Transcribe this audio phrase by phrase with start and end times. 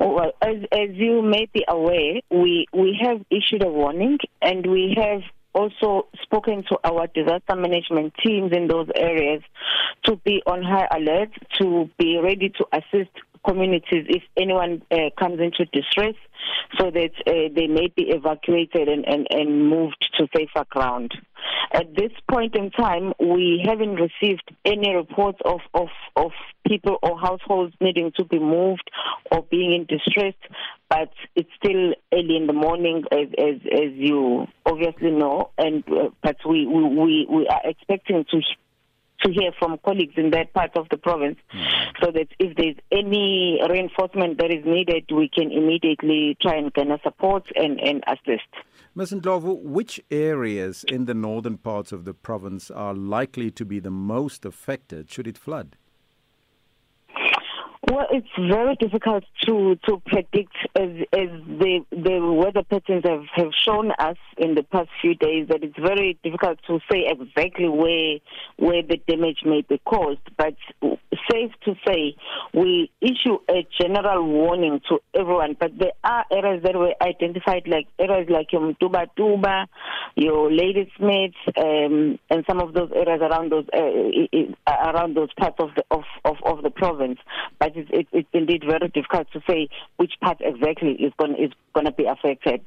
[0.00, 4.94] Well, as, as you may be aware, we, we have issued a warning and we
[4.96, 5.20] have
[5.54, 9.42] also spoken to our disaster management teams in those areas
[10.04, 11.28] to be on high alert,
[11.60, 13.10] to be ready to assist
[13.46, 16.14] communities if anyone uh, comes into distress
[16.78, 21.12] so that uh, they may be evacuated and, and, and moved to safer ground.
[21.72, 26.32] At this point in time, we haven't received any reports of, of, of
[26.66, 28.90] people or households needing to be moved
[29.30, 30.34] or being in distress,
[30.88, 36.08] but it's still early in the morning, as, as, as you obviously know, and uh,
[36.22, 38.40] but we, we, we are expecting to
[39.22, 41.66] to hear from colleagues in that part of the province mm.
[42.02, 46.98] so that if there's any reinforcement that is needed, we can immediately try and garner
[47.02, 48.48] support and, and assist.
[48.94, 49.12] Ms.
[49.12, 53.90] Ndlovu, which areas in the northern parts of the province are likely to be the
[53.90, 55.76] most affected should it flood?
[57.90, 63.50] Well, it's very difficult to to predict as as the the weather patterns have have
[63.66, 68.18] shown us in the past few days that it's very difficult to say exactly where
[68.58, 70.20] where the damage may be caused.
[70.38, 70.54] But
[71.30, 72.14] safe to say,
[72.54, 75.56] we issue a general warning to everyone.
[75.58, 79.66] But there are areas that were identified, like areas like your Mtuba Tuba,
[80.16, 85.70] your Ladysmith, um, and some of those areas around those uh, around those parts of
[85.76, 86.04] the of,
[86.44, 87.18] of, the province.
[87.58, 91.52] But it's, it, it's indeed very difficult to say which part exactly is going is
[91.74, 92.66] going to be affected.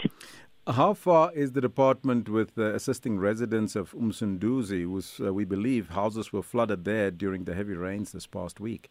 [0.66, 5.90] How far is the department with uh, assisting residents of Umsunduzi, whose uh, we believe
[5.90, 8.90] houses were flooded there during the heavy rains this past week?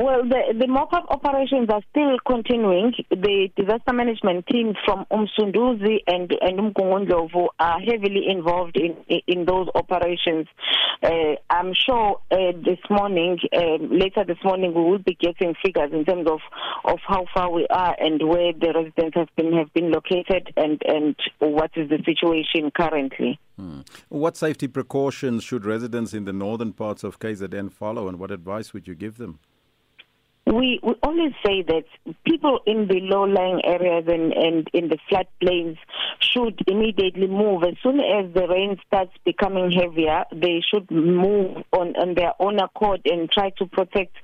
[0.00, 2.92] Well, the, the mop-up operations are still continuing.
[3.10, 8.94] The disaster management teams from Umsunduzi and, and Umgungundlovu are heavily involved in,
[9.26, 10.46] in those operations.
[11.02, 15.90] Uh, I'm sure uh, this morning, uh, later this morning, we will be getting figures
[15.92, 16.38] in terms of,
[16.84, 20.80] of how far we are and where the residents have been have been located and,
[20.86, 23.40] and what is the situation currently.
[23.56, 23.80] Hmm.
[24.10, 28.72] What safety precautions should residents in the northern parts of KZN follow, and what advice
[28.72, 29.40] would you give them?
[30.48, 31.84] We, we always say that
[32.24, 35.76] people in the low-lying areas and, and in the floodplains
[36.20, 37.64] should immediately move.
[37.64, 42.58] As soon as the rain starts becoming heavier, they should move on, on their own
[42.60, 44.14] accord and try to protect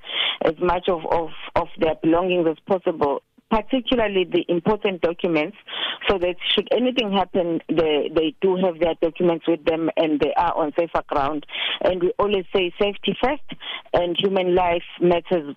[0.43, 3.21] as much of, of, of their belongings as possible
[3.51, 5.57] particularly the important documents,
[6.09, 10.33] so that should anything happen, they, they do have their documents with them and they
[10.35, 11.47] are on safer ground.
[11.83, 13.43] And we always say safety first
[13.93, 15.57] and human life matters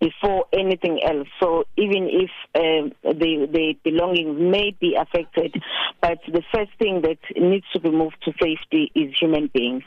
[0.00, 1.28] before anything else.
[1.40, 5.60] So even if uh, the, the belongings may be affected,
[6.00, 9.84] but the first thing that needs to be moved to safety is human beings.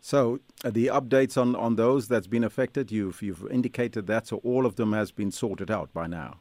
[0.00, 4.38] So uh, the updates on, on those that's been affected, you've you've indicated that, so
[4.38, 6.38] all of them has been sorted out by now.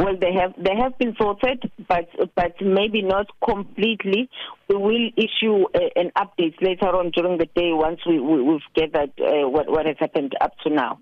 [0.00, 4.30] Well, they have they have been sorted, but but maybe not completely.
[4.70, 8.74] We will issue a, an update later on during the day once we, we have
[8.74, 11.00] gathered uh, what what has happened up to now.